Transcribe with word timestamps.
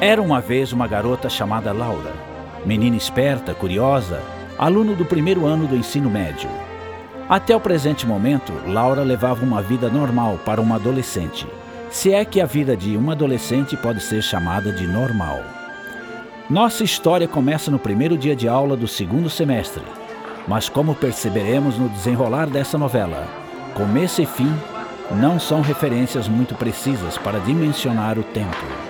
Era 0.00 0.22
uma 0.22 0.40
vez 0.40 0.72
uma 0.72 0.86
garota 0.86 1.28
chamada 1.28 1.74
Laura, 1.74 2.10
menina 2.64 2.96
esperta, 2.96 3.52
curiosa, 3.52 4.22
aluno 4.58 4.96
do 4.96 5.04
primeiro 5.04 5.44
ano 5.44 5.66
do 5.66 5.76
ensino 5.76 6.08
médio. 6.08 6.48
Até 7.28 7.54
o 7.54 7.60
presente 7.60 8.06
momento, 8.06 8.50
Laura 8.66 9.02
levava 9.02 9.44
uma 9.44 9.60
vida 9.60 9.90
normal 9.90 10.38
para 10.42 10.58
uma 10.58 10.76
adolescente, 10.76 11.46
se 11.90 12.14
é 12.14 12.24
que 12.24 12.40
a 12.40 12.46
vida 12.46 12.74
de 12.74 12.96
uma 12.96 13.12
adolescente 13.12 13.76
pode 13.76 14.00
ser 14.00 14.22
chamada 14.22 14.72
de 14.72 14.86
normal. 14.86 15.42
Nossa 16.48 16.82
história 16.82 17.28
começa 17.28 17.70
no 17.70 17.78
primeiro 17.78 18.16
dia 18.16 18.34
de 18.34 18.48
aula 18.48 18.78
do 18.78 18.88
segundo 18.88 19.28
semestre, 19.28 19.82
mas 20.48 20.66
como 20.66 20.94
perceberemos 20.94 21.76
no 21.76 21.90
desenrolar 21.90 22.46
dessa 22.46 22.78
novela, 22.78 23.28
começo 23.74 24.22
e 24.22 24.26
fim 24.26 24.50
não 25.10 25.38
são 25.38 25.60
referências 25.60 26.26
muito 26.26 26.54
precisas 26.54 27.18
para 27.18 27.38
dimensionar 27.38 28.18
o 28.18 28.22
tempo. 28.22 28.89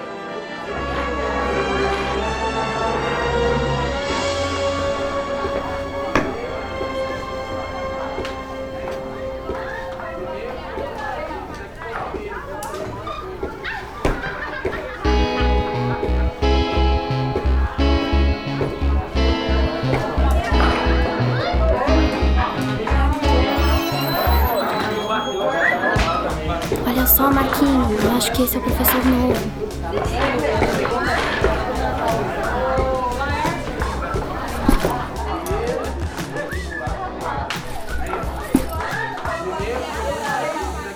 Acho 28.16 28.32
que 28.32 28.42
esse 28.42 28.56
é 28.56 28.58
o 28.58 28.62
professor 28.62 29.04
novo. 29.06 29.50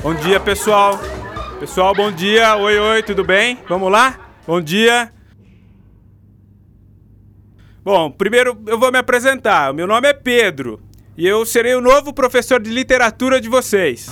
Bom 0.02 0.14
dia, 0.14 0.38
pessoal. 0.38 1.00
Pessoal, 1.58 1.94
bom 1.94 2.12
dia. 2.12 2.56
Oi, 2.56 2.78
oi, 2.78 3.02
tudo 3.02 3.24
bem? 3.24 3.58
Vamos 3.68 3.90
lá? 3.90 4.18
Bom 4.46 4.60
dia. 4.60 5.10
Bom, 7.82 8.10
primeiro 8.10 8.58
eu 8.66 8.78
vou 8.78 8.92
me 8.92 8.98
apresentar. 8.98 9.72
Meu 9.72 9.86
nome 9.86 10.08
é 10.08 10.12
Pedro 10.12 10.80
e 11.16 11.26
eu 11.26 11.44
serei 11.46 11.74
o 11.74 11.80
novo 11.80 12.12
professor 12.12 12.60
de 12.60 12.70
literatura 12.70 13.40
de 13.40 13.48
vocês. 13.48 14.08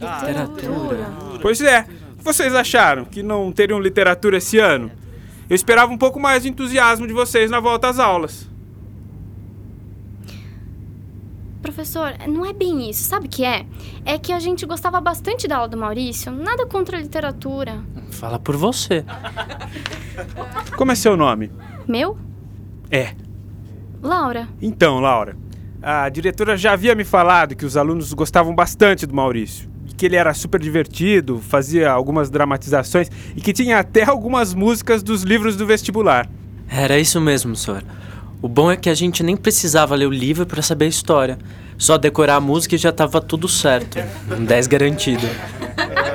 Ah, 0.00 0.28
literatura. 0.28 1.23
Pois 1.44 1.60
é 1.60 1.84
vocês 2.20 2.54
acharam? 2.54 3.04
Que 3.04 3.22
não 3.22 3.52
teriam 3.52 3.78
literatura 3.78 4.38
esse 4.38 4.58
ano? 4.58 4.90
Eu 5.46 5.54
esperava 5.54 5.92
um 5.92 5.98
pouco 5.98 6.18
mais 6.18 6.42
de 6.42 6.48
entusiasmo 6.48 7.06
de 7.06 7.12
vocês 7.12 7.50
na 7.50 7.60
volta 7.60 7.86
às 7.86 7.98
aulas. 7.98 8.48
Professor, 11.60 12.14
não 12.26 12.46
é 12.46 12.54
bem 12.54 12.88
isso, 12.88 13.02
sabe 13.04 13.26
o 13.26 13.28
que 13.28 13.44
é? 13.44 13.66
É 14.06 14.16
que 14.16 14.32
a 14.32 14.40
gente 14.40 14.64
gostava 14.64 15.02
bastante 15.02 15.46
da 15.46 15.56
aula 15.56 15.68
do 15.68 15.76
Maurício, 15.76 16.32
nada 16.32 16.64
contra 16.64 16.96
a 16.96 17.00
literatura. 17.00 17.84
Fala 18.10 18.38
por 18.38 18.56
você. 18.56 19.04
Como 20.78 20.92
é 20.92 20.94
seu 20.94 21.14
nome? 21.14 21.52
Meu? 21.86 22.16
É. 22.90 23.14
Laura. 24.00 24.48
Então, 24.62 24.98
Laura, 24.98 25.36
a 25.82 26.08
diretora 26.08 26.56
já 26.56 26.72
havia 26.72 26.94
me 26.94 27.04
falado 27.04 27.54
que 27.54 27.66
os 27.66 27.76
alunos 27.76 28.14
gostavam 28.14 28.54
bastante 28.54 29.04
do 29.04 29.14
Maurício 29.14 29.73
que 29.96 30.06
ele 30.06 30.16
era 30.16 30.34
super 30.34 30.60
divertido, 30.60 31.40
fazia 31.40 31.90
algumas 31.90 32.30
dramatizações 32.30 33.10
e 33.36 33.40
que 33.40 33.52
tinha 33.52 33.78
até 33.78 34.04
algumas 34.08 34.54
músicas 34.54 35.02
dos 35.02 35.22
livros 35.22 35.56
do 35.56 35.66
vestibular. 35.66 36.28
Era 36.68 36.98
isso 36.98 37.20
mesmo, 37.20 37.54
senhor. 37.54 37.82
O 38.42 38.48
bom 38.48 38.70
é 38.70 38.76
que 38.76 38.90
a 38.90 38.94
gente 38.94 39.22
nem 39.22 39.36
precisava 39.36 39.94
ler 39.94 40.06
o 40.06 40.10
livro 40.10 40.44
para 40.44 40.60
saber 40.60 40.86
a 40.86 40.88
história. 40.88 41.38
Só 41.78 41.96
decorar 41.96 42.36
a 42.36 42.40
música 42.40 42.74
e 42.74 42.78
já 42.78 42.90
estava 42.90 43.20
tudo 43.20 43.48
certo. 43.48 43.98
Um 44.30 44.44
10 44.44 44.66
garantido. 44.66 45.26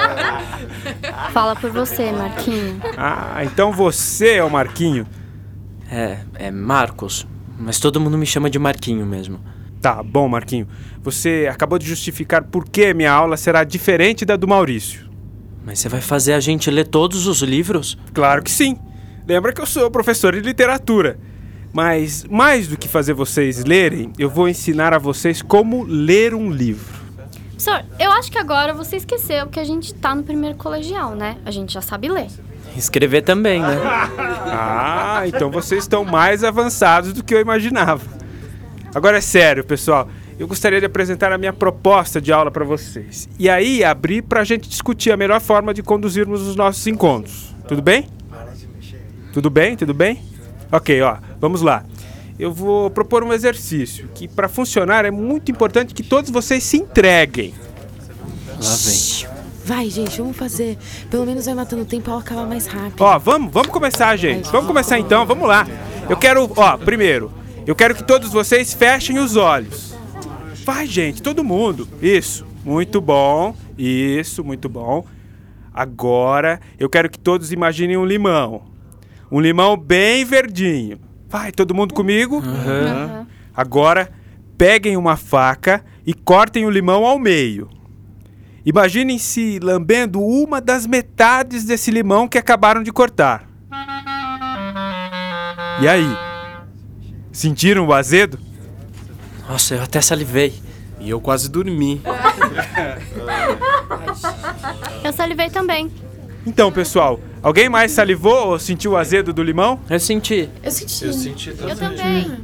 Fala 1.34 1.56
por 1.56 1.72
você, 1.72 2.12
Marquinho. 2.12 2.81
Ah, 2.97 3.44
então 3.44 3.72
você 3.72 4.35
é 4.35 4.44
o 4.44 4.50
Marquinho? 4.50 5.06
É, 5.91 6.19
é 6.35 6.51
Marcos. 6.51 7.25
Mas 7.57 7.79
todo 7.79 8.00
mundo 8.00 8.18
me 8.18 8.25
chama 8.25 8.50
de 8.50 8.57
Marquinho 8.57 9.06
mesmo. 9.06 9.39
Tá 9.81 10.03
bom, 10.03 10.28
Marquinho. 10.28 10.67
Você 11.01 11.47
acabou 11.50 11.79
de 11.79 11.88
justificar 11.88 12.44
por 12.44 12.67
que 12.67 12.94
minha 12.94 13.12
aula 13.12 13.38
será 13.38 13.63
diferente 13.63 14.25
da 14.25 14.35
do 14.35 14.47
Maurício. 14.47 15.09
Mas 15.66 15.79
você 15.79 15.90
vai 15.90 16.01
fazer 16.01 16.34
a 16.34 16.40
gente 16.40 16.69
ler 16.69 16.88
todos 16.88 17.28
os 17.28 17.41
livros? 17.41 17.97
Claro 18.13 18.44
que 18.44 18.51
sim. 18.51 18.78
Lembra 19.28 19.53
que 19.53 19.62
eu 19.62 19.66
sou 19.66 19.89
professor 19.89 20.34
de 20.34 20.41
literatura. 20.41 21.19
Mas 21.72 22.25
mais 22.25 22.68
do 22.68 22.78
que 22.78 22.88
fazer 22.88 23.13
vocês 23.13 23.63
lerem, 23.63 24.12
eu 24.18 24.29
vou 24.29 24.50
ensinar 24.50 24.94
a 24.94 24.97
vocês 24.97 25.41
como 25.41 25.84
ler 25.84 26.34
um 26.34 26.51
livro. 26.51 27.00
Professor, 27.51 27.85
eu 28.00 28.12
acho 28.12 28.31
que 28.31 28.38
agora 28.38 28.73
você 28.73 28.95
esqueceu 28.95 29.47
que 29.47 29.59
a 29.59 29.63
gente 29.63 29.94
tá 29.94 30.16
no 30.16 30.23
primeiro 30.23 30.57
colegial, 30.57 31.16
né? 31.16 31.38
A 31.45 31.51
gente 31.51 31.73
já 31.73 31.81
sabe 31.81 32.09
ler. 32.09 32.28
Escrever 32.75 33.22
também, 33.22 33.62
né? 33.62 33.78
ah, 34.18 35.23
então 35.25 35.51
vocês 35.51 35.84
estão 35.84 36.03
mais 36.03 36.44
avançados 36.44 37.13
do 37.13 37.23
que 37.23 37.35
eu 37.35 37.39
imaginava. 37.39 38.19
Agora 38.94 39.17
é 39.17 39.22
sério, 39.22 39.63
pessoal. 39.63 40.09
Eu 40.38 40.47
gostaria 40.47 40.79
de 40.79 40.85
apresentar 40.85 41.31
a 41.31 41.38
minha 41.38 41.53
proposta 41.53 42.22
de 42.22 42.31
aula 42.31 42.50
para 42.50 42.66
vocês. 42.66 43.27
E 43.38 43.50
aí 43.50 43.83
abrir 43.83 44.22
para 44.22 44.41
a 44.41 44.44
gente 44.44 44.69
discutir 44.69 45.11
a 45.11 45.17
melhor 45.17 45.41
forma 45.41 45.73
de 45.73 45.83
conduzirmos 45.83 46.41
os 46.41 46.55
nossos 46.55 46.85
encontros. 46.88 47.53
Tudo 47.67 47.81
bem? 47.81 48.07
Tudo 49.33 49.50
bem? 49.50 49.75
Tudo 49.75 49.94
bem? 49.94 50.22
Ok, 50.72 51.01
ó, 51.01 51.17
vamos 51.39 51.61
lá. 51.61 51.83
Eu 52.39 52.53
vou 52.53 52.89
propor 52.89 53.23
um 53.23 53.33
exercício 53.33 54.09
que, 54.16 54.27
para 54.27 54.47
funcionar, 54.47 55.03
é 55.03 55.11
muito 55.11 55.51
importante 55.51 55.94
que 55.94 56.01
todos 56.01 56.31
vocês 56.31 56.63
se 56.63 56.77
entreguem. 56.77 57.53
Lá 58.61 58.75
vem. 58.75 59.39
Vai, 59.66 59.89
gente, 59.89 60.19
vamos 60.19 60.38
fazer. 60.38 60.77
Pelo 61.11 61.25
menos 61.25 61.45
vai 61.45 61.53
matando 61.53 61.83
o 61.83 61.85
tempo, 61.85 62.09
ela 62.09 62.21
acaba 62.21 62.45
mais 62.45 62.66
rápido. 62.66 63.01
Ó, 63.01 63.19
vamos, 63.19 63.51
vamos 63.51 63.69
começar, 63.69 64.16
gente. 64.16 64.50
Vamos 64.51 64.67
começar 64.67 64.97
então, 64.97 65.25
vamos 65.25 65.47
lá. 65.47 65.67
Eu 66.09 66.17
quero, 66.17 66.50
ó, 66.56 66.77
primeiro, 66.77 67.31
eu 67.69 67.75
quero 67.75 67.94
que 67.94 68.03
todos 68.03 68.31
vocês 68.31 68.74
fechem 68.74 69.19
os 69.19 69.35
olhos. 69.35 69.96
Vai, 70.66 70.88
gente, 70.88 71.22
todo 71.22 71.44
mundo. 71.44 71.88
Isso. 72.02 72.44
Muito 72.66 73.00
bom. 73.00 73.56
Isso, 73.77 74.44
muito 74.44 74.68
bom. 74.68 75.06
Agora, 75.71 76.60
eu 76.80 76.89
quero 76.89 77.07
que 77.12 77.19
todos 77.19 77.51
imaginem 77.51 77.95
um 77.95 78.04
limão. 78.04 78.63
Um 79.31 79.39
limão 79.39 79.77
bem 79.77 80.25
verdinho. 80.25 81.00
Vai, 81.27 81.51
todo 81.51 81.75
mundo 81.75 81.94
comigo? 81.94 82.38
Uhum. 82.38 83.27
Agora, 83.56 84.10
peguem 84.57 84.98
uma 84.98 85.15
faca 85.15 85.86
e 86.04 86.12
cortem 86.15 86.65
o 86.65 86.72
limão 86.72 87.06
ao 87.06 87.19
meio. 87.19 87.69
Imaginem-se 88.65 89.60
lambendo 89.62 90.19
uma 90.19 90.60
das 90.60 90.88
metades 90.88 91.65
desse 91.65 91.92
limão 91.92 92.27
que 92.27 92.39
acabaram 92.39 92.81
de 92.81 92.92
cortar. 92.92 93.48
E 95.80 95.88
aí? 95.88 96.28
Sentiram 97.31 97.87
o 97.87 97.93
azedo? 97.93 98.39
Nossa, 99.47 99.75
eu 99.75 99.83
até 99.83 100.01
salivei. 100.01 100.53
E 100.99 101.09
eu 101.09 101.21
quase 101.21 101.49
dormi. 101.49 102.01
eu 105.03 105.13
salivei 105.13 105.49
também. 105.49 105.91
Então, 106.45 106.71
pessoal, 106.71 107.19
alguém 107.41 107.69
mais 107.69 107.91
salivou 107.91 108.49
ou 108.49 108.59
sentiu 108.59 108.91
o 108.91 108.97
azedo 108.97 109.31
do 109.31 109.41
limão? 109.43 109.79
Eu 109.89 109.99
senti. 109.99 110.49
Eu 110.61 110.71
senti. 110.71 111.05
Eu 111.05 111.13
senti 111.13 111.51
também. 111.51 111.69
Eu 111.71 111.77
também. 111.77 112.37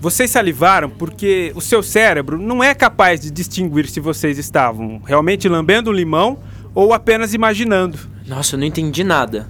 Vocês 0.00 0.30
salivaram 0.30 0.90
porque 0.90 1.52
o 1.54 1.60
seu 1.60 1.82
cérebro 1.82 2.36
não 2.36 2.62
é 2.62 2.74
capaz 2.74 3.20
de 3.20 3.30
distinguir 3.30 3.88
se 3.88 4.00
vocês 4.00 4.36
estavam 4.36 5.00
realmente 5.06 5.48
lambendo 5.48 5.90
um 5.90 5.92
limão 5.92 6.38
ou 6.74 6.92
apenas 6.92 7.34
imaginando. 7.34 7.98
Nossa, 8.26 8.56
eu 8.56 8.58
não 8.58 8.66
entendi 8.66 9.04
nada. 9.04 9.48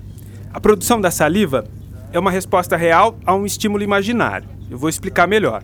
A 0.53 0.61
produção 0.61 1.01
da 1.01 1.11
saliva 1.11 1.65
é 2.13 2.19
uma 2.19 2.31
resposta 2.31 2.77
real 2.77 3.19
a 3.25 3.35
um 3.35 3.47
estímulo 3.47 3.83
imaginário. 3.83 4.52
Eu 4.73 4.79
vou 4.79 4.89
explicar 4.89 5.29
melhor. 5.29 5.63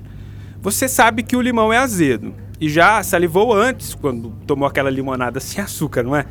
Você 0.61 0.87
sabe 0.87 1.23
que 1.23 1.35
o 1.35 1.41
limão 1.41 1.73
é 1.73 1.79
azedo 1.79 2.35
e 2.61 2.69
já 2.69 3.03
salivou 3.03 3.55
antes, 3.55 3.95
quando 3.95 4.31
tomou 4.47 4.69
aquela 4.69 4.91
limonada 4.91 5.41
sem 5.41 5.65
açúcar, 5.65 6.03
não 6.03 6.15
é? 6.15 6.27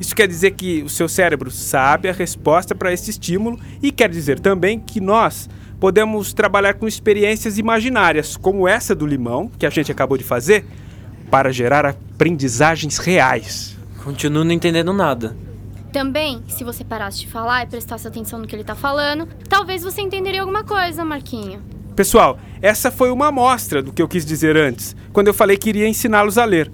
Isso 0.00 0.16
quer 0.16 0.26
dizer 0.26 0.50
que 0.50 0.82
o 0.82 0.88
seu 0.88 1.08
cérebro 1.08 1.48
sabe 1.48 2.08
a 2.08 2.12
resposta 2.12 2.74
para 2.74 2.92
esse 2.92 3.10
estímulo 3.10 3.56
e 3.80 3.92
quer 3.92 4.10
dizer 4.10 4.40
também 4.40 4.80
que 4.80 5.00
nós 5.00 5.48
podemos 5.78 6.32
trabalhar 6.32 6.74
com 6.74 6.88
experiências 6.88 7.56
imaginárias, 7.56 8.36
como 8.36 8.66
essa 8.66 8.96
do 8.96 9.06
limão, 9.06 9.48
que 9.56 9.64
a 9.64 9.70
gente 9.70 9.92
acabou 9.92 10.18
de 10.18 10.24
fazer, 10.24 10.64
para 11.30 11.52
gerar 11.52 11.86
aprendizagens 11.86 12.98
reais. 12.98 13.78
Continuo 14.02 14.42
não 14.42 14.50
entendendo 14.50 14.92
nada. 14.92 15.36
Também, 15.92 16.42
se 16.48 16.64
você 16.64 16.82
parasse 16.82 17.20
de 17.20 17.28
falar 17.28 17.62
e 17.62 17.66
prestasse 17.66 18.08
atenção 18.08 18.40
no 18.40 18.46
que 18.48 18.56
ele 18.56 18.64
tá 18.64 18.74
falando, 18.74 19.28
talvez 19.48 19.84
você 19.84 20.00
entenderia 20.00 20.40
alguma 20.40 20.64
coisa, 20.64 21.04
Marquinho. 21.04 21.62
Pessoal, 21.94 22.38
essa 22.62 22.90
foi 22.90 23.10
uma 23.10 23.28
amostra 23.28 23.82
do 23.82 23.92
que 23.92 24.00
eu 24.00 24.08
quis 24.08 24.24
dizer 24.24 24.56
antes, 24.56 24.96
quando 25.12 25.28
eu 25.28 25.34
falei 25.34 25.58
que 25.58 25.68
iria 25.68 25.86
ensiná-los 25.86 26.38
a 26.38 26.44
ler. 26.44 26.70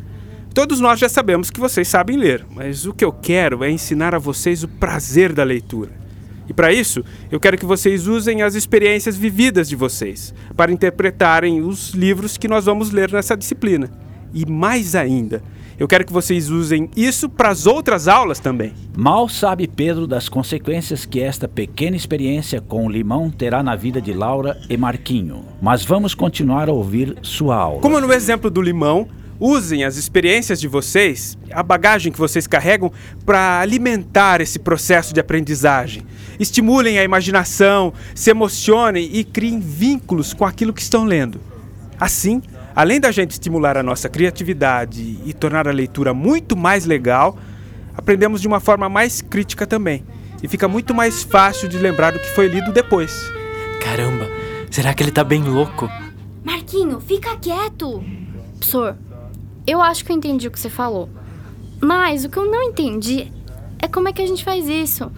Todos 0.55 0.79
nós 0.81 1.01
já 1.01 1.09
sabemos 1.09 1.51
que 1.51 1.59
vocês 1.59 1.89
sabem 1.89 2.17
ler, 2.17 2.47
mas 2.55 2.87
o 2.87 2.93
que 2.93 3.05
eu 3.05 3.13
quero 3.13 3.65
é 3.65 3.71
ensinar 3.71 4.15
a 4.15 4.19
vocês 4.19 4.63
o 4.63 4.69
prazer 4.69 5.33
da 5.33 5.43
leitura. 5.43 5.91
E 6.49 6.53
para 6.53 6.73
isso, 6.73 7.05
eu 7.31 7.41
quero 7.41 7.59
que 7.59 7.67
vocês 7.67 8.07
usem 8.07 8.43
as 8.43 8.55
experiências 8.55 9.17
vividas 9.17 9.69
de 9.69 9.77
vocês 9.77 10.33
para 10.57 10.73
interpretarem 10.73 11.63
os 11.63 11.91
livros 11.91 12.37
que 12.37 12.49
nós 12.49 12.65
vamos 12.65 12.91
ler 12.91 13.13
nessa 13.13 13.37
disciplina. 13.37 13.91
E 14.33 14.47
mais 14.47 14.95
ainda, 14.95 15.43
eu 15.79 15.87
quero 15.87 16.05
que 16.05 16.13
vocês 16.13 16.51
usem 16.51 16.91
isso 16.97 17.29
para 17.29 17.51
as 17.51 17.65
outras 17.65 18.09
aulas 18.09 18.41
também. 18.41 18.73
Mal 18.97 19.29
sabe 19.29 19.69
Pedro 19.69 20.09
das 20.09 20.29
consequências 20.29 21.07
que 21.07 21.21
esta 21.21 21.47
pequena 21.47 21.97
experiência 21.97 22.61
com 22.61 22.85
o 22.85 22.91
limão 22.91 23.31
terá 23.31 23.63
na 23.63 23.77
vida 23.77 24.01
de 24.01 24.13
Laura 24.13 24.61
e 24.69 24.77
Marquinho. 24.77 25.45
Mas 25.63 25.85
vamos 25.85 26.17
continuar 26.17 26.69
a 26.69 26.73
ouvir 26.73 27.17
sua 27.23 27.55
aula. 27.55 27.81
Como 27.81 28.01
no 28.01 28.13
exemplo 28.13 28.51
do 28.51 28.61
limão, 28.61 29.07
usem 29.39 29.85
as 29.85 29.97
experiências 29.97 30.61
de 30.61 30.67
vocês, 30.67 31.39
a 31.53 31.63
bagagem 31.63 32.11
que 32.11 32.19
vocês 32.19 32.49
carregam, 32.49 32.91
para 33.25 33.61
alimentar 33.61 34.41
esse 34.41 34.59
processo 34.59 35.15
de 35.15 35.21
aprendizagem. 35.21 36.03
Estimulem 36.41 36.99
a 36.99 37.05
imaginação, 37.05 37.93
se 38.17 38.31
emocionem 38.31 39.09
e 39.13 39.23
criem 39.23 39.61
vínculos 39.61 40.35
com 40.35 40.45
aquilo 40.45 40.73
que 40.73 40.83
estão 40.83 41.05
lendo. 41.05 41.41
Assim, 42.01 42.43
além 42.79 43.01
da 43.01 43.11
gente 43.11 43.33
estimular 43.33 43.77
a 43.77 43.83
nossa 43.83 44.09
criatividade 44.09 45.19
e 45.27 45.33
tornar 45.33 45.67
a 45.67 45.73
leitura 45.73 46.15
muito 46.15 46.57
mais 46.57 46.85
legal, 46.85 47.37
aprendemos 47.93 48.41
de 48.41 48.47
uma 48.47 48.61
forma 48.61 48.89
mais 48.89 49.21
crítica 49.21 49.67
também. 49.67 50.05
E 50.41 50.47
fica 50.47 50.69
muito 50.69 50.95
mais 50.95 51.25
fácil 51.25 51.69
de 51.69 51.77
lembrar 51.77 52.13
do 52.13 52.21
que 52.21 52.29
foi 52.29 52.47
lido 52.47 52.71
depois. 52.71 53.33
Caramba, 53.83 54.29
será 54.71 54.95
que 54.95 55.03
ele 55.03 55.11
tá 55.11 55.25
bem 55.25 55.43
louco? 55.43 55.91
Marquinho, 56.45 57.01
fica 57.01 57.37
quieto! 57.39 58.01
Professor, 58.53 58.97
eu 59.67 59.83
acho 59.83 60.05
que 60.05 60.13
eu 60.13 60.17
entendi 60.17 60.47
o 60.47 60.51
que 60.53 60.61
você 60.61 60.71
falou. 60.71 61.09
Mas 61.83 62.25
o 62.25 62.29
que 62.29 62.37
eu 62.37 62.49
não 62.49 62.63
entendi 62.63 63.33
é 63.83 63.89
como 63.89 64.09
é 64.09 64.13
que 64.13 64.23
a 64.23 64.27
gente 64.27 64.45
faz 64.45 64.69
isso. 64.69 65.11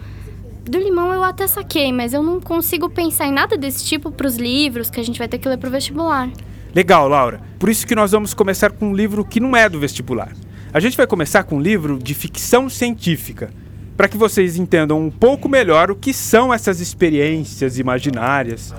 Do 0.65 0.79
limão 0.79 1.13
eu 1.13 1.23
até 1.23 1.45
saquei, 1.45 1.93
mas 1.93 2.11
eu 2.11 2.23
não 2.23 2.41
consigo 2.41 2.89
pensar 2.89 3.27
em 3.27 3.31
nada 3.31 3.55
desse 3.55 3.85
tipo 3.85 4.09
para 4.11 4.25
os 4.25 4.35
livros 4.35 4.89
que 4.89 4.99
a 4.99 5.03
gente 5.03 5.19
vai 5.19 5.27
ter 5.27 5.37
que 5.37 5.47
ler 5.47 5.59
pro 5.59 5.69
vestibular. 5.69 6.27
Legal, 6.73 7.07
Laura. 7.07 7.41
Por 7.59 7.69
isso 7.69 7.85
que 7.85 7.95
nós 7.95 8.11
vamos 8.11 8.33
começar 8.33 8.71
com 8.71 8.89
um 8.89 8.95
livro 8.95 9.25
que 9.25 9.39
não 9.39 9.55
é 9.55 9.67
do 9.67 9.79
vestibular. 9.79 10.31
A 10.73 10.79
gente 10.79 10.95
vai 10.95 11.05
começar 11.05 11.43
com 11.43 11.57
um 11.57 11.61
livro 11.61 11.99
de 11.99 12.13
ficção 12.13 12.69
científica, 12.69 13.51
para 13.97 14.07
que 14.07 14.17
vocês 14.17 14.57
entendam 14.57 14.99
um 14.99 15.11
pouco 15.11 15.49
melhor 15.49 15.91
o 15.91 15.95
que 15.95 16.13
são 16.13 16.53
essas 16.53 16.79
experiências 16.79 17.77
imaginárias. 17.77 18.73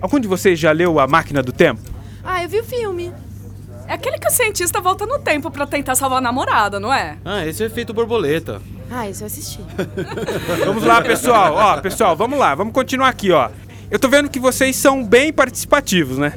Algum 0.00 0.18
de 0.18 0.26
vocês 0.26 0.58
já 0.58 0.72
leu 0.72 0.98
A 0.98 1.06
Máquina 1.06 1.42
do 1.42 1.52
Tempo? 1.52 1.82
Ah, 2.24 2.42
eu 2.42 2.48
vi 2.48 2.60
o 2.60 2.64
filme. 2.64 3.12
É 3.86 3.92
aquele 3.92 4.18
que 4.18 4.26
o 4.28 4.30
cientista 4.30 4.80
volta 4.80 5.06
no 5.06 5.18
tempo 5.18 5.50
para 5.50 5.66
tentar 5.66 5.94
salvar 5.94 6.18
a 6.18 6.20
namorada, 6.20 6.78
não 6.80 6.92
é? 6.92 7.16
Ah, 7.24 7.46
esse 7.46 7.62
é 7.62 7.66
o 7.66 7.68
efeito 7.68 7.92
borboleta. 7.94 8.60
Ah, 8.90 9.08
isso 9.08 9.22
eu 9.22 9.26
assisti. 9.26 9.60
Vamos 10.64 10.84
lá, 10.84 11.02
pessoal. 11.02 11.54
Ó, 11.54 11.80
pessoal, 11.80 12.16
vamos 12.16 12.38
lá. 12.38 12.54
Vamos 12.54 12.72
continuar 12.72 13.08
aqui, 13.08 13.30
ó. 13.30 13.50
Eu 13.90 13.98
tô 13.98 14.08
vendo 14.08 14.30
que 14.30 14.40
vocês 14.40 14.76
são 14.76 15.04
bem 15.04 15.32
participativos, 15.32 16.18
né? 16.18 16.34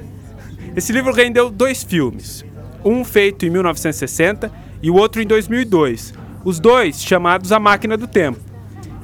Esse 0.74 0.94
livro 0.94 1.12
rendeu 1.12 1.50
dois 1.50 1.84
filmes, 1.84 2.46
um 2.84 3.04
feito 3.04 3.46
em 3.46 3.50
1960 3.50 4.50
e 4.82 4.90
o 4.90 4.96
outro 4.96 5.22
em 5.22 5.28
2002, 5.28 6.14
os 6.46 6.60
dois 6.60 7.04
chamados 7.04 7.52
A 7.52 7.60
Máquina 7.60 7.98
do 7.98 8.08
Tempo. 8.08 8.40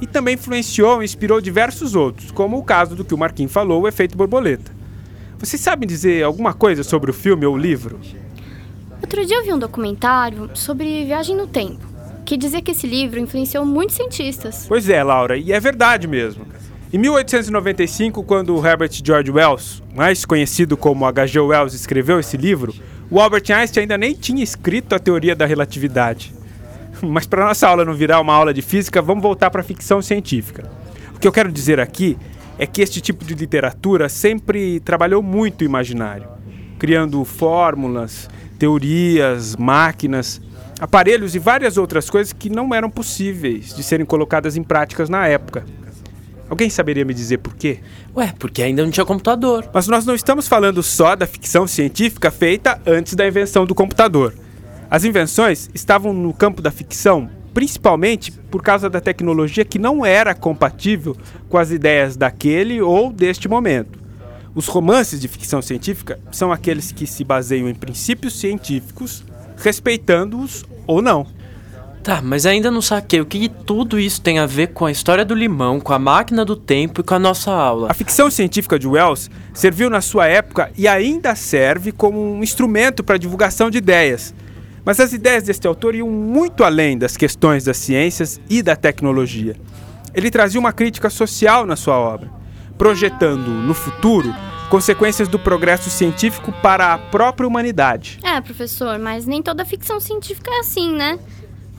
E 0.00 0.06
também 0.06 0.34
influenciou 0.34 1.02
e 1.02 1.04
inspirou 1.04 1.42
diversos 1.42 1.94
outros, 1.94 2.30
como 2.30 2.56
o 2.56 2.64
caso 2.64 2.96
do 2.96 3.04
que 3.04 3.14
o 3.14 3.18
Marquinhos 3.18 3.52
falou, 3.52 3.82
o 3.82 3.88
efeito 3.88 4.16
borboleta. 4.16 4.72
Vocês 5.38 5.60
sabem 5.60 5.86
dizer 5.86 6.24
alguma 6.24 6.54
coisa 6.54 6.82
sobre 6.82 7.10
o 7.10 7.14
filme 7.14 7.44
ou 7.44 7.54
o 7.54 7.58
livro? 7.58 8.00
Outro 9.02 9.26
dia 9.26 9.36
eu 9.36 9.44
vi 9.44 9.52
um 9.52 9.58
documentário 9.58 10.50
sobre 10.54 11.04
viagem 11.04 11.36
no 11.36 11.46
tempo, 11.46 11.86
que 12.24 12.36
dizia 12.36 12.62
que 12.62 12.70
esse 12.70 12.86
livro 12.86 13.20
influenciou 13.20 13.66
muitos 13.66 13.96
cientistas. 13.96 14.64
Pois 14.66 14.88
é, 14.88 15.02
Laura, 15.02 15.36
e 15.36 15.52
é 15.52 15.60
verdade 15.60 16.08
mesmo. 16.08 16.46
Em 16.90 16.96
1895, 16.96 18.22
quando 18.22 18.66
Herbert 18.66 19.02
George 19.04 19.30
Wells, 19.30 19.82
mais 19.94 20.24
conhecido 20.24 20.74
como 20.74 21.04
H.G. 21.04 21.38
Wells, 21.38 21.74
escreveu 21.74 22.18
esse 22.18 22.34
livro, 22.38 22.74
o 23.10 23.20
Albert 23.20 23.44
Einstein 23.50 23.82
ainda 23.82 23.98
nem 23.98 24.14
tinha 24.14 24.42
escrito 24.42 24.94
a 24.94 24.98
teoria 24.98 25.36
da 25.36 25.44
relatividade. 25.44 26.32
Mas 27.02 27.26
para 27.26 27.44
nossa 27.44 27.68
aula 27.68 27.84
não 27.84 27.92
virar 27.92 28.22
uma 28.22 28.32
aula 28.32 28.54
de 28.54 28.62
física, 28.62 29.02
vamos 29.02 29.22
voltar 29.22 29.50
para 29.50 29.60
a 29.60 29.64
ficção 29.64 30.00
científica. 30.00 30.64
O 31.14 31.18
que 31.18 31.28
eu 31.28 31.32
quero 31.32 31.52
dizer 31.52 31.78
aqui 31.78 32.16
é 32.58 32.66
que 32.66 32.80
este 32.80 33.02
tipo 33.02 33.22
de 33.22 33.34
literatura 33.34 34.08
sempre 34.08 34.80
trabalhou 34.80 35.22
muito 35.22 35.60
o 35.60 35.64
imaginário, 35.64 36.26
criando 36.78 37.22
fórmulas, 37.22 38.30
teorias, 38.58 39.54
máquinas, 39.56 40.40
aparelhos 40.80 41.34
e 41.34 41.38
várias 41.38 41.76
outras 41.76 42.08
coisas 42.08 42.32
que 42.32 42.48
não 42.48 42.74
eram 42.74 42.88
possíveis 42.88 43.76
de 43.76 43.82
serem 43.82 44.06
colocadas 44.06 44.56
em 44.56 44.62
práticas 44.62 45.10
na 45.10 45.26
época. 45.26 45.66
Alguém 46.48 46.70
saberia 46.70 47.04
me 47.04 47.12
dizer 47.12 47.38
por 47.38 47.54
quê? 47.54 47.80
Ué, 48.16 48.32
porque 48.38 48.62
ainda 48.62 48.82
não 48.82 48.90
tinha 48.90 49.04
computador. 49.04 49.68
Mas 49.72 49.86
nós 49.86 50.06
não 50.06 50.14
estamos 50.14 50.48
falando 50.48 50.82
só 50.82 51.14
da 51.14 51.26
ficção 51.26 51.66
científica 51.66 52.30
feita 52.30 52.80
antes 52.86 53.14
da 53.14 53.26
invenção 53.26 53.66
do 53.66 53.74
computador. 53.74 54.34
As 54.90 55.04
invenções 55.04 55.68
estavam 55.74 56.12
no 56.14 56.32
campo 56.32 56.62
da 56.62 56.70
ficção 56.70 57.30
principalmente 57.58 58.30
por 58.30 58.62
causa 58.62 58.88
da 58.88 59.00
tecnologia 59.00 59.64
que 59.64 59.80
não 59.80 60.06
era 60.06 60.32
compatível 60.32 61.16
com 61.48 61.58
as 61.58 61.72
ideias 61.72 62.16
daquele 62.16 62.80
ou 62.80 63.12
deste 63.12 63.48
momento. 63.48 63.98
Os 64.54 64.68
romances 64.68 65.20
de 65.20 65.26
ficção 65.26 65.60
científica 65.60 66.20
são 66.30 66.52
aqueles 66.52 66.92
que 66.92 67.04
se 67.04 67.24
baseiam 67.24 67.68
em 67.68 67.74
princípios 67.74 68.38
científicos, 68.38 69.24
respeitando-os 69.56 70.64
ou 70.86 71.02
não. 71.02 71.26
Tá, 72.02 72.22
mas 72.22 72.46
ainda 72.46 72.70
não 72.70 72.80
saquei 72.80 73.20
o 73.20 73.26
que 73.26 73.48
tudo 73.48 73.98
isso 73.98 74.20
tem 74.20 74.38
a 74.38 74.46
ver 74.46 74.68
com 74.68 74.86
a 74.86 74.90
história 74.90 75.24
do 75.24 75.34
limão, 75.34 75.80
com 75.80 75.92
a 75.92 75.98
máquina 75.98 76.44
do 76.44 76.56
tempo 76.56 77.00
e 77.00 77.04
com 77.04 77.14
a 77.14 77.18
nossa 77.18 77.52
aula. 77.52 77.90
A 77.90 77.94
ficção 77.94 78.30
científica 78.30 78.78
de 78.78 78.86
Wells 78.86 79.30
serviu 79.52 79.90
na 79.90 80.00
sua 80.00 80.26
época 80.26 80.70
e 80.76 80.88
ainda 80.88 81.34
serve 81.34 81.92
como 81.92 82.18
um 82.18 82.42
instrumento 82.42 83.04
para 83.04 83.16
a 83.16 83.18
divulgação 83.18 83.68
de 83.68 83.78
ideias. 83.78 84.34
Mas 84.84 85.00
as 85.00 85.12
ideias 85.12 85.42
deste 85.42 85.66
autor 85.66 85.94
iam 85.94 86.08
muito 86.08 86.64
além 86.64 86.96
das 86.96 87.16
questões 87.16 87.64
das 87.64 87.76
ciências 87.76 88.40
e 88.48 88.62
da 88.62 88.74
tecnologia. 88.74 89.54
Ele 90.14 90.30
trazia 90.30 90.58
uma 90.58 90.72
crítica 90.72 91.10
social 91.10 91.66
na 91.66 91.76
sua 91.76 91.98
obra, 91.98 92.30
projetando 92.78 93.50
no 93.50 93.74
futuro 93.74 94.34
consequências 94.70 95.28
do 95.28 95.38
progresso 95.38 95.90
científico 95.90 96.52
para 96.62 96.94
a 96.94 96.98
própria 96.98 97.46
humanidade. 97.46 98.18
É, 98.22 98.40
professor, 98.40 98.98
mas 98.98 99.26
nem 99.26 99.42
toda 99.42 99.64
ficção 99.64 99.98
científica 99.98 100.50
é 100.50 100.60
assim, 100.60 100.94
né? 100.94 101.18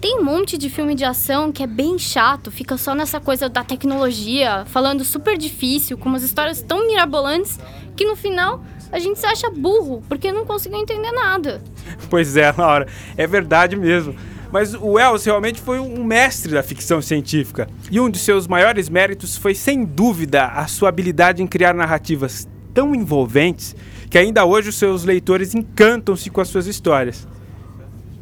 Tem 0.01 0.17
um 0.17 0.23
monte 0.23 0.57
de 0.57 0.69
filme 0.69 0.95
de 0.95 1.03
ação 1.03 1.51
que 1.51 1.61
é 1.61 1.67
bem 1.67 1.99
chato, 1.99 2.49
fica 2.49 2.77
só 2.77 2.95
nessa 2.95 3.19
coisa 3.19 3.49
da 3.49 3.65
tecnologia, 3.65 4.63
falando 4.67 5.03
super 5.03 5.37
difícil, 5.37 5.97
com 5.97 6.07
umas 6.07 6.23
histórias 6.23 6.61
tão 6.61 6.87
mirabolantes 6.87 7.59
que 7.97 8.05
no 8.05 8.15
final 8.15 8.63
a 8.93 8.97
gente 8.97 9.19
se 9.19 9.25
acha 9.25 9.49
burro 9.49 10.01
porque 10.07 10.31
não 10.31 10.45
conseguiu 10.45 10.79
entender 10.79 11.11
nada. 11.11 11.61
Pois 12.09 12.37
é, 12.37 12.49
Laura, 12.57 12.87
é 13.17 13.27
verdade 13.27 13.75
mesmo. 13.75 14.15
Mas 14.53 14.73
o 14.73 14.93
Wells 14.93 15.25
realmente 15.25 15.59
foi 15.59 15.79
um 15.79 16.01
mestre 16.01 16.53
da 16.53 16.63
ficção 16.63 17.01
científica. 17.01 17.67
E 17.91 17.99
um 17.99 18.09
de 18.09 18.17
seus 18.17 18.47
maiores 18.47 18.87
méritos 18.87 19.35
foi, 19.35 19.53
sem 19.53 19.83
dúvida, 19.83 20.45
a 20.45 20.65
sua 20.65 20.87
habilidade 20.87 21.43
em 21.43 21.47
criar 21.47 21.73
narrativas 21.73 22.47
tão 22.73 22.95
envolventes 22.95 23.75
que 24.09 24.17
ainda 24.17 24.45
hoje 24.45 24.69
os 24.69 24.75
seus 24.75 25.03
leitores 25.03 25.53
encantam-se 25.53 26.29
com 26.29 26.39
as 26.39 26.47
suas 26.47 26.67
histórias. 26.67 27.27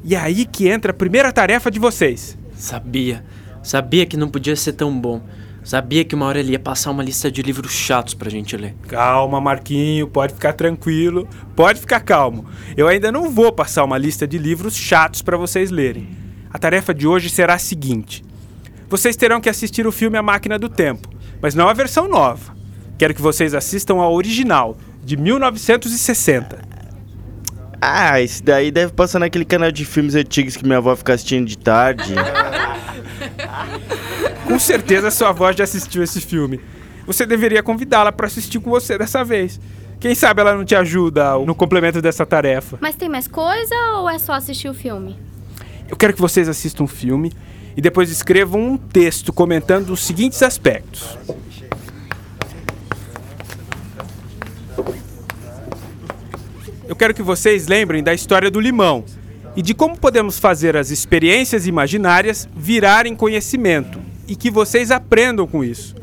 E 0.10 0.16
é 0.16 0.18
aí 0.18 0.46
que 0.46 0.70
entra 0.70 0.92
a 0.92 0.94
primeira 0.94 1.34
tarefa 1.34 1.70
de 1.70 1.80
vocês. 1.80 2.38
Sabia. 2.56 3.26
Sabia 3.62 4.06
que 4.06 4.16
não 4.16 4.30
podia 4.30 4.56
ser 4.56 4.72
tão 4.72 4.98
bom. 4.98 5.22
Sabia 5.66 6.06
que 6.06 6.16
uma 6.16 6.28
hora 6.28 6.40
ele 6.40 6.54
ia 6.54 6.60
passar 6.60 6.92
uma 6.92 7.04
lista 7.04 7.30
de 7.30 7.42
livros 7.42 7.74
chatos 7.74 8.14
pra 8.14 8.30
gente 8.30 8.56
ler. 8.56 8.74
Calma, 8.88 9.42
Marquinho, 9.42 10.08
pode 10.08 10.34
ficar 10.34 10.54
tranquilo, 10.54 11.28
pode 11.58 11.82
ficar 11.82 12.00
calmo. 12.00 12.46
Eu 12.78 12.88
ainda 12.88 13.12
não 13.12 13.30
vou 13.30 13.52
passar 13.52 13.84
uma 13.84 13.98
lista 13.98 14.26
de 14.26 14.38
livros 14.38 14.78
chatos 14.78 15.22
para 15.22 15.36
vocês 15.36 15.72
lerem. 15.72 16.08
A 16.50 16.58
tarefa 16.58 16.94
de 16.94 17.06
hoje 17.06 17.30
será 17.30 17.56
a 17.56 17.60
seguinte: 17.60 18.24
vocês 18.88 19.18
terão 19.18 19.42
que 19.42 19.50
assistir 19.50 19.86
o 19.86 19.92
filme 19.92 20.18
A 20.18 20.24
Máquina 20.24 20.58
do 20.58 20.70
Tempo, 20.70 21.10
mas 21.42 21.54
não 21.54 21.68
a 21.68 21.74
versão 21.74 22.08
nova. 22.08 22.56
Quero 22.98 23.14
que 23.14 23.22
vocês 23.22 23.54
assistam 23.54 23.96
a 23.96 24.10
original, 24.10 24.78
de 25.04 25.18
1960. 25.18 26.67
Ah, 27.82 28.20
esse 28.20 28.42
daí 28.42 28.72
deve 28.72 28.94
passar 28.94 29.20
naquele 29.20 29.46
canal 29.46 29.72
de 29.72 29.86
filmes 29.86 30.16
antigos 30.16 30.58
que 30.58 30.66
minha 30.66 30.78
avó 30.78 30.96
fica 30.96 31.14
assistindo 31.14 31.48
de 31.48 31.58
tarde. 31.58 32.14
Com 34.46 34.58
certeza 34.58 35.12
sua 35.12 35.30
avó 35.30 35.52
já 35.52 35.64
assistiu 35.64 36.04
esse 36.04 36.22
filme. 36.22 36.60
Você 37.06 37.26
deveria 37.26 37.62
convidá-la 37.62 38.12
para 38.12 38.28
assistir 38.28 38.60
com 38.60 38.70
você 38.70 38.98
dessa 38.98 39.24
vez. 39.24 39.60
Quem 40.00 40.14
sabe 40.14 40.42
ela 40.42 40.56
não 40.56 40.66
te 40.66 40.76
ajuda 40.76 41.38
no 41.40 41.56
complemento 41.56 42.02
dessa 42.02 42.26
tarefa. 42.26 42.78
Mas 42.82 42.96
tem 42.96 43.10
mais 43.10 43.28
coisa 43.28 43.76
ou 43.96 44.10
é 44.10 44.20
só 44.20 44.34
assistir 44.34 44.70
o 44.70 44.74
filme? 44.74 45.18
Eu 45.88 45.96
quero 45.96 46.14
que 46.14 46.22
vocês 46.22 46.50
assistam 46.50 46.84
um 46.84 46.88
filme 46.88 47.32
e 47.76 47.82
depois 47.82 48.10
escrevam 48.10 48.62
um 48.62 48.78
texto 48.78 49.32
comentando 49.32 49.92
os 49.92 50.06
seguintes 50.06 50.42
aspectos. 50.44 51.18
Eu 56.88 56.96
quero 56.96 57.13
que 57.13 57.22
vocês 57.22 57.67
lembrem 57.67 58.01
da 58.01 58.13
história 58.13 58.50
do 58.50 58.62
limão 58.62 59.03
e 59.58 59.62
de 59.62 59.74
como 59.74 59.98
podemos 59.98 60.39
fazer 60.39 60.77
as 60.77 60.89
experiências 60.89 61.67
imaginárias 61.67 62.48
virarem 62.56 63.13
conhecimento 63.13 64.00
e 64.25 64.38
que 64.38 64.50
vocês 64.50 64.89
aprendam 64.89 65.46
com 65.46 65.63
isso. 65.63 65.96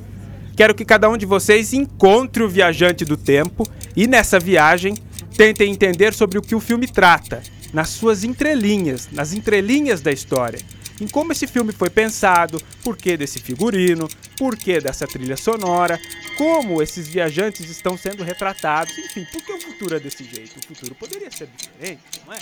Quero 0.55 0.75
que 0.75 0.85
cada 0.85 1.09
um 1.09 1.17
de 1.17 1.25
vocês 1.25 1.73
encontre 1.73 2.43
o 2.43 2.49
viajante 2.49 3.03
do 3.03 3.17
tempo 3.17 3.67
e 3.97 4.07
nessa 4.07 4.39
viagem 4.39 4.95
tentem 5.37 5.73
entender 5.73 6.13
sobre 6.13 6.39
o 6.39 6.43
que 6.43 6.55
o 6.55 6.61
filme 6.61 6.87
trata, 6.87 7.43
nas 7.73 7.89
suas 7.89 8.23
entrelinhas, 8.23 9.09
nas 9.11 9.33
entrelinhas 9.33 10.03
da 10.03 10.13
história, 10.13 10.61
em 11.01 11.09
como 11.09 11.33
esse 11.33 11.47
filme 11.47 11.73
foi 11.73 11.91
pensado, 11.91 12.61
por 12.83 12.97
que 12.97 13.17
desse 13.17 13.39
figurino, 13.41 14.09
por 14.37 14.57
que 14.57 14.81
dessa 14.81 15.07
trilha 15.07 15.37
sonora, 15.37 16.01
como 16.37 16.83
esses 16.83 17.09
viajantes 17.09 17.69
estão 17.69 17.97
sendo 17.97 18.23
retratados, 18.23 18.97
enfim, 18.99 19.27
por 19.33 19.43
que 19.43 19.53
o 19.53 19.61
futuro 19.61 19.97
é 19.97 20.01
desse 20.01 20.25
jeito? 20.25 20.59
O 20.59 20.67
futuro 20.67 20.95
poderia 20.95 21.31
ser 21.31 21.49
diferente, 21.57 22.03
não 22.27 22.33
é? 22.33 22.39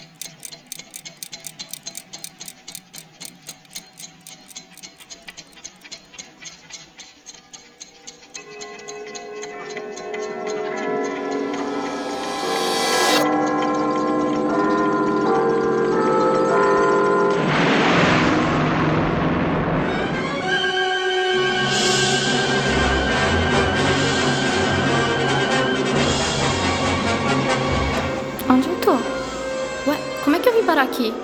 Aqui? 30.92 31.14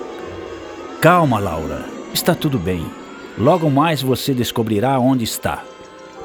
Calma, 0.99 1.39
Laura. 1.39 1.85
Está 2.11 2.33
tudo 2.33 2.57
bem. 2.57 2.91
Logo 3.37 3.69
mais 3.69 4.01
você 4.01 4.33
descobrirá 4.33 4.99
onde 4.99 5.23
está. 5.23 5.63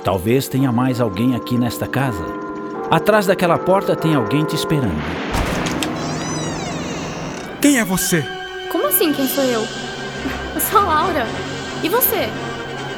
Talvez 0.03 0.49
tenha 0.49 0.73
mais 0.73 1.01
alguém 1.01 1.37
aqui 1.37 1.57
nesta 1.57 1.87
casa. 1.87 2.25
Atrás 2.91 3.27
daquela 3.27 3.59
porta 3.59 3.95
tem 3.95 4.15
alguém 4.15 4.45
te 4.45 4.57
esperando. 4.57 5.03
Quem 7.61 7.79
é 7.79 7.85
você? 7.85 8.25
Como 8.73 8.87
assim, 8.87 9.13
quem 9.13 9.29
sou 9.29 9.45
eu? 9.45 9.65
Eu 10.55 10.61
sou 10.61 10.81
a 10.81 10.85
Laura. 10.85 11.27
E 11.83 11.89
você? 11.89 12.29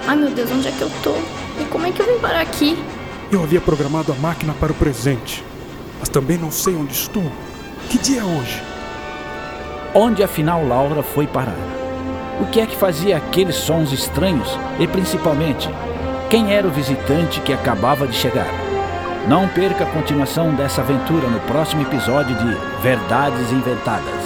Ai 0.07 0.17
meu 0.17 0.31
Deus, 0.31 0.51
onde 0.51 0.69
é 0.69 0.71
que 0.71 0.83
eu 0.83 0.91
tô? 1.03 1.15
E 1.61 1.65
como 1.71 1.87
é 1.87 1.93
que 1.93 2.01
eu 2.01 2.07
vim 2.07 2.21
parar 2.21 2.41
aqui? 2.41 2.77
Eu 3.31 3.43
havia 3.43 3.61
programado 3.61 4.13
a 4.13 4.15
máquina 4.17 4.55
para 4.55 4.71
o 4.71 4.75
presente, 4.75 5.45
mas 5.99 6.09
também 6.09 6.39
não 6.39 6.51
sei 6.51 6.77
onde 6.77 6.93
estou. 6.93 7.31
Que 7.91 7.99
dia 7.99 8.21
é 8.21 8.25
hoje? 8.25 8.76
Onde 9.99 10.23
afinal 10.23 10.63
Laura 10.63 11.03
foi 11.03 11.27
parar? 11.27 11.57
O 12.39 12.45
que 12.45 12.61
é 12.61 12.67
que 12.67 12.77
fazia 12.77 13.17
aqueles 13.17 13.57
sons 13.57 13.93
estranhos? 13.93 14.47
E 14.79 14.87
principalmente, 14.87 15.71
quem 16.29 16.53
era 16.53 16.69
o 16.69 16.71
visitante 16.71 17.41
que 17.41 17.51
acabava 17.51 18.07
de 18.07 18.15
chegar? 18.15 18.53
Não 19.27 19.49
perca 19.49 19.85
a 19.85 19.91
continuação 19.91 20.55
dessa 20.55 20.83
aventura 20.83 21.27
no 21.29 21.41
próximo 21.41 21.81
episódio 21.81 22.37
de 22.37 22.83
Verdades 22.83 23.51
Inventadas. 23.51 24.26